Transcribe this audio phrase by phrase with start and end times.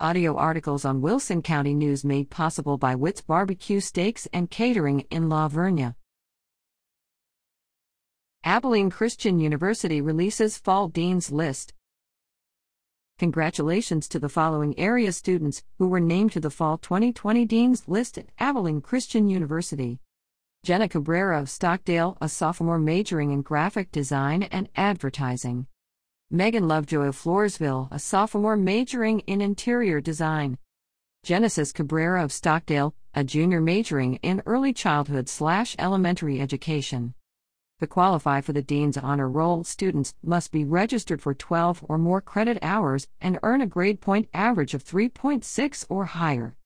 [0.00, 5.28] Audio articles on Wilson County News made possible by Witt's Barbecue Steaks and Catering in
[5.28, 5.94] La Vernia.
[8.42, 11.74] Abilene Christian University releases Fall Dean's List.
[13.20, 18.18] Congratulations to the following area students who were named to the Fall 2020 Dean's List
[18.18, 20.00] at Abilene Christian University.
[20.64, 25.68] Jenna Cabrera of Stockdale, a sophomore majoring in graphic design and advertising.
[26.30, 30.56] Megan Lovejoy of Floresville, a sophomore majoring in interior design.
[31.22, 37.14] Genesis Cabrera of Stockdale, a junior majoring in early childhood slash elementary education.
[37.80, 42.22] To qualify for the Dean's Honor Roll, students must be registered for 12 or more
[42.22, 46.56] credit hours and earn a grade point average of 3.6 or higher.